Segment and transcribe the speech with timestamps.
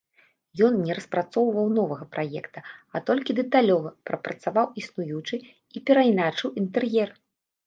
[0.67, 2.59] Ён не распрацоўваў новага праекта,
[2.93, 7.09] а толькі дэталёва прапрацаваў існуючы і перайначыў інтэр'ер.